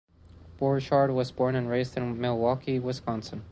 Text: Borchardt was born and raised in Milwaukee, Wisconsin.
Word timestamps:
Borchardt 0.59 1.13
was 1.13 1.31
born 1.31 1.53
and 1.53 1.69
raised 1.69 1.95
in 1.95 2.19
Milwaukee, 2.19 2.79
Wisconsin. 2.79 3.43